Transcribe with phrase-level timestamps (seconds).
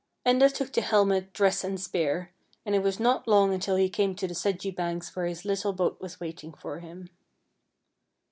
[0.25, 2.31] Enda took the helmet, dress, and spear,
[2.65, 5.73] and it was not long until he came to the sedgy banks where his little
[5.73, 7.07] boat was waiting for him.